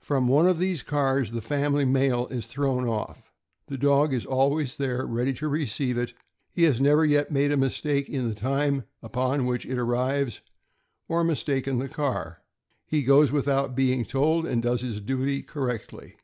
[0.00, 3.30] From one of these cars the family mail is thrown off.
[3.68, 6.14] The dog is always there ready to receive it;
[6.50, 10.40] he never has yet made a mistake in the time upon which it will arrive,
[11.08, 12.42] or mis taken the car;
[12.88, 16.16] he goes without being told, and does his duty correctly.